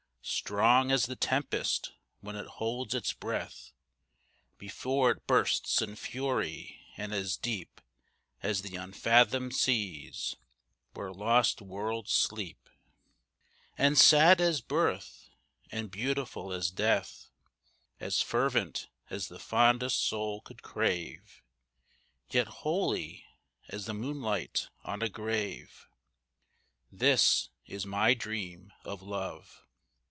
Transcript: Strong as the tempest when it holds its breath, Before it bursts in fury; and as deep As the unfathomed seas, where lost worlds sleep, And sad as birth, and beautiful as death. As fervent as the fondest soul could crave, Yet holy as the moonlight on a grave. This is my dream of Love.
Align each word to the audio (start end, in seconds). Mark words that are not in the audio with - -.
Strong 0.23 0.91
as 0.91 1.07
the 1.07 1.15
tempest 1.15 1.93
when 2.19 2.35
it 2.35 2.45
holds 2.45 2.93
its 2.93 3.11
breath, 3.11 3.71
Before 4.59 5.09
it 5.11 5.25
bursts 5.25 5.81
in 5.81 5.95
fury; 5.95 6.79
and 6.95 7.11
as 7.11 7.35
deep 7.37 7.81
As 8.43 8.61
the 8.61 8.75
unfathomed 8.75 9.55
seas, 9.55 10.35
where 10.93 11.11
lost 11.11 11.59
worlds 11.59 12.11
sleep, 12.11 12.69
And 13.79 13.97
sad 13.97 14.39
as 14.39 14.61
birth, 14.61 15.29
and 15.71 15.89
beautiful 15.89 16.53
as 16.53 16.69
death. 16.69 17.31
As 17.99 18.21
fervent 18.21 18.89
as 19.09 19.27
the 19.27 19.39
fondest 19.39 20.03
soul 20.05 20.41
could 20.41 20.61
crave, 20.61 21.41
Yet 22.29 22.47
holy 22.47 23.25
as 23.69 23.85
the 23.87 23.95
moonlight 23.95 24.69
on 24.83 25.01
a 25.01 25.09
grave. 25.09 25.87
This 26.91 27.49
is 27.65 27.87
my 27.87 28.13
dream 28.13 28.71
of 28.85 29.01
Love. 29.01 29.65